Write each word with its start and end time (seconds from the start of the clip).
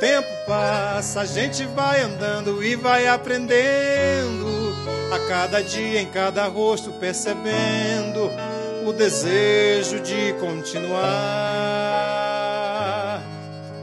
tempo 0.00 0.28
passa, 0.46 1.20
a 1.20 1.24
gente 1.24 1.64
vai 1.66 2.00
andando 2.00 2.62
e 2.62 2.76
vai 2.76 3.06
aprendendo. 3.06 4.74
A 5.12 5.18
cada 5.28 5.62
dia, 5.62 6.00
em 6.00 6.06
cada 6.06 6.46
rosto, 6.46 6.90
percebendo 6.92 8.30
o 8.84 8.92
desejo 8.92 10.00
de 10.00 10.34
continuar. 10.40 10.94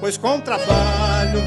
Pois 0.00 0.16
com 0.16 0.40
trabalho, 0.40 1.40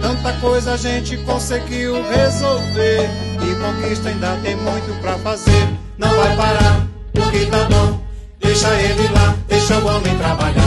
tanta 0.00 0.32
coisa 0.40 0.74
a 0.74 0.76
gente 0.76 1.16
conseguiu 1.18 2.02
resolver. 2.08 3.08
E 3.42 3.54
conquista 3.56 4.08
ainda 4.08 4.36
tem 4.42 4.56
muito 4.56 5.00
pra 5.00 5.18
fazer. 5.18 5.68
Não 5.98 6.14
vai 6.14 6.36
parar, 6.36 6.86
porque 7.12 7.46
tá 7.46 7.64
bom. 7.64 8.00
Deixa 8.40 8.68
ele 8.80 9.08
lá, 9.08 9.36
deixa 9.48 9.78
o 9.78 9.86
homem 9.86 10.16
trabalhar. 10.18 10.63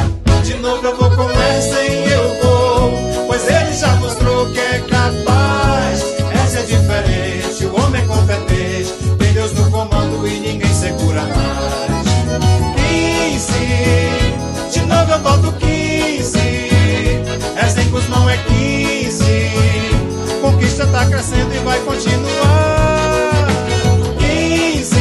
Crescendo 21.07 21.53
e 21.53 21.59
vai 21.59 21.79
continuar. 21.79 23.47
15, 24.19 24.95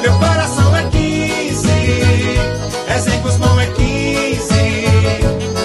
meu 0.00 0.12
coração 0.18 0.76
é 0.76 0.82
15. 0.88 1.68
É 2.88 2.98
100 2.98 3.20
com 3.20 3.28
não 3.38 3.60
é 3.60 3.66
15. 3.66 4.54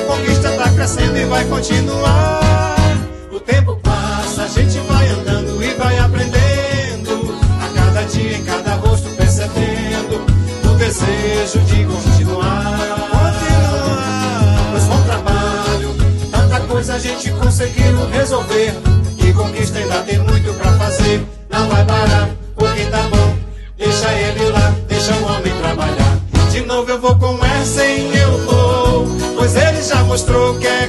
Conquista 0.07 0.51
tá 0.51 0.69
crescendo 0.71 1.17
e 1.17 1.25
vai 1.25 1.45
continuar. 1.45 2.75
O 3.31 3.39
tempo 3.39 3.75
passa, 3.77 4.43
a 4.43 4.47
gente 4.47 4.79
vai 4.79 5.07
andando 5.09 5.63
e 5.63 5.73
vai 5.75 5.97
aprendendo. 5.97 7.37
A 7.61 7.67
cada 7.73 8.03
dia, 8.03 8.37
em 8.37 8.43
cada 8.43 8.75
rosto, 8.75 9.09
percebendo 9.11 10.25
o 10.65 10.75
desejo 10.75 11.59
de 11.65 11.85
continuar. 11.85 12.79
Continuar. 13.11 14.69
Pois 14.71 14.83
com 14.85 15.01
trabalho, 15.03 15.95
tanta 16.31 16.59
coisa 16.61 16.95
a 16.95 16.99
gente 16.99 17.31
conseguiu 17.31 18.09
resolver. 18.11 18.98
Que 19.29 19.35
conquista 19.35 19.77
ainda 19.77 20.01
tem 20.01 20.17
muito 20.17 20.51
pra 20.55 20.73
fazer. 20.73 21.23
Não 21.51 21.69
vai 21.69 21.85
parar, 21.85 22.29
porque 22.55 22.83
tá 22.85 23.03
bom. 23.11 23.37
Deixa 23.77 24.11
ele 24.11 24.49
lá, 24.49 24.73
deixa 24.87 25.13
o 25.13 25.23
homem 25.23 25.53
trabalhar. 25.61 26.17
De 26.49 26.61
novo 26.61 26.89
eu 26.89 26.99
vou 26.99 27.15
com 27.15 27.37
essa 27.45 27.85
e 27.85 28.17
eu 28.17 28.45
vou. 28.47 29.07
Pois 29.35 29.55
ele 29.55 29.83
já 29.83 30.03
mostrou 30.05 30.57
que 30.57 30.65
é 30.65 30.87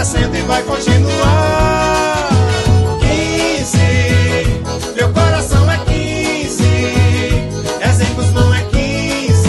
crescendo 0.00 0.34
e 0.34 0.40
vai 0.40 0.62
continuar. 0.62 2.30
15, 3.00 3.76
meu 4.96 5.12
coração 5.12 5.70
é 5.70 5.76
15. 5.76 6.64
É 7.80 7.92
5, 7.92 8.22
não 8.32 8.54
é 8.54 8.62
15. 8.62 9.46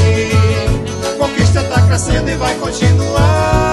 Conquista 1.18 1.64
tá 1.64 1.82
crescendo 1.84 2.30
e 2.30 2.36
vai 2.36 2.54
continuar. 2.56 3.71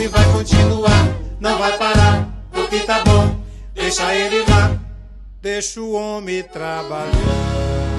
E 0.00 0.08
vai 0.08 0.24
continuar. 0.32 1.08
Não 1.40 1.58
vai 1.58 1.76
parar, 1.76 2.28
porque 2.52 2.80
tá 2.80 3.02
bom. 3.04 3.36
Deixa 3.74 4.14
ele 4.14 4.44
lá, 4.48 4.78
deixa 5.40 5.80
o 5.80 5.92
homem 5.92 6.42
trabalhar. 6.42 7.95